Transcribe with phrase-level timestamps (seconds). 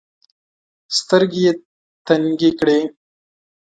[0.97, 1.51] سترګي یې
[2.07, 2.79] تنګي کړې.